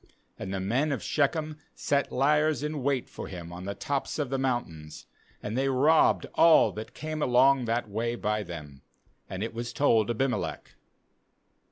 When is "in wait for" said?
2.63-3.27